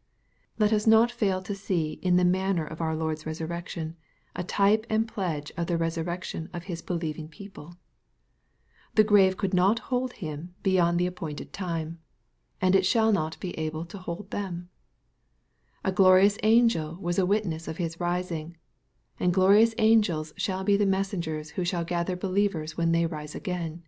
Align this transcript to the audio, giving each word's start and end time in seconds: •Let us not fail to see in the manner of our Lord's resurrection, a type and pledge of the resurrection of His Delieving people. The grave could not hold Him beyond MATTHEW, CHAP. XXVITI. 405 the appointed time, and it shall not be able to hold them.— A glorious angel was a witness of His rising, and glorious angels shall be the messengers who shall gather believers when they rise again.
•Let 0.58 0.72
us 0.72 0.86
not 0.86 1.12
fail 1.12 1.42
to 1.42 1.54
see 1.54 1.98
in 2.00 2.16
the 2.16 2.24
manner 2.24 2.64
of 2.64 2.80
our 2.80 2.96
Lord's 2.96 3.26
resurrection, 3.26 3.96
a 4.34 4.42
type 4.42 4.86
and 4.88 5.06
pledge 5.06 5.52
of 5.58 5.66
the 5.66 5.76
resurrection 5.76 6.48
of 6.54 6.62
His 6.64 6.80
Delieving 6.80 7.28
people. 7.30 7.76
The 8.94 9.04
grave 9.04 9.36
could 9.36 9.52
not 9.52 9.78
hold 9.92 10.14
Him 10.14 10.54
beyond 10.62 10.96
MATTHEW, 10.96 11.10
CHAP. 11.10 11.12
XXVITI. 11.12 11.18
405 11.20 11.20
the 11.20 11.38
appointed 11.44 11.52
time, 11.52 11.98
and 12.62 12.74
it 12.74 12.86
shall 12.86 13.12
not 13.12 13.38
be 13.40 13.52
able 13.58 13.84
to 13.84 13.98
hold 13.98 14.30
them.— 14.30 14.70
A 15.84 15.92
glorious 15.92 16.38
angel 16.42 16.96
was 16.98 17.18
a 17.18 17.26
witness 17.26 17.68
of 17.68 17.76
His 17.76 18.00
rising, 18.00 18.56
and 19.18 19.34
glorious 19.34 19.74
angels 19.76 20.32
shall 20.38 20.64
be 20.64 20.78
the 20.78 20.86
messengers 20.86 21.50
who 21.50 21.64
shall 21.66 21.84
gather 21.84 22.16
believers 22.16 22.74
when 22.74 22.92
they 22.92 23.04
rise 23.04 23.34
again. 23.34 23.82